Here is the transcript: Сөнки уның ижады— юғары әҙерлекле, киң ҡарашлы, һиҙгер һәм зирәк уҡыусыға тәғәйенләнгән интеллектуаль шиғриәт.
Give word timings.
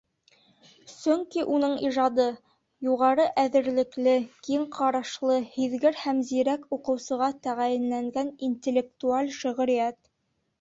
Сөнки 0.91 1.41
уның 1.57 1.73
ижады— 1.89 2.23
юғары 2.87 3.27
әҙерлекле, 3.41 4.15
киң 4.47 4.63
ҡарашлы, 4.77 5.37
һиҙгер 5.59 6.01
һәм 6.05 6.23
зирәк 6.31 6.65
уҡыусыға 6.79 7.29
тәғәйенләнгән 7.49 8.33
интеллектуаль 8.51 9.31
шиғриәт. 9.39 10.01